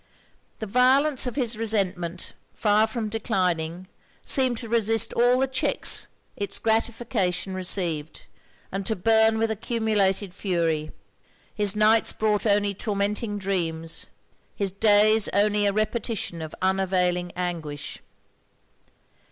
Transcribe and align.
The 0.57 0.65
violence 0.65 1.27
of 1.27 1.35
his 1.35 1.55
resentment, 1.55 2.33
far 2.53 2.87
from 2.87 3.07
declining, 3.07 3.87
seemed 4.25 4.57
to 4.57 4.67
resist 4.67 5.13
all 5.13 5.37
the 5.37 5.47
checks 5.47 6.07
it's 6.35 6.57
gratification 6.57 7.53
received, 7.53 8.25
and 8.71 8.83
to 8.87 8.95
burn 8.95 9.37
with 9.37 9.51
accumulated 9.51 10.33
fury. 10.33 10.91
His 11.53 11.75
nights 11.75 12.13
brought 12.13 12.47
only 12.47 12.73
tormenting 12.73 13.37
dreams; 13.37 14.07
his 14.55 14.71
days 14.71 15.29
only 15.33 15.67
a 15.67 15.71
repetition 15.71 16.41
of 16.41 16.55
unavailing 16.63 17.31
anguish. 17.35 17.99